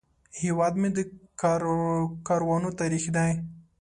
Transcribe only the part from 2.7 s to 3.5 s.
تاریخ دی